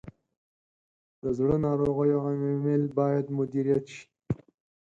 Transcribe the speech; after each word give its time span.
د 1.21 1.23
زړه 1.37 1.55
ناروغیو 1.65 2.21
عوامل 2.25 2.83
باید 2.99 3.25
مدیریت 3.37 3.85
شي. 3.93 4.05